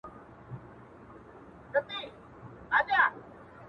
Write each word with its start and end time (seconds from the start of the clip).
ناځواني! 1.71 3.03